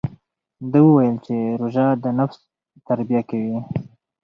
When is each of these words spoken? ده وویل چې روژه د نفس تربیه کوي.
ده 0.71 0.79
وویل 0.87 1.15
چې 1.25 1.35
روژه 1.59 1.85
د 2.03 2.05
نفس 2.19 2.39
تربیه 2.87 3.21
کوي. 3.29 3.59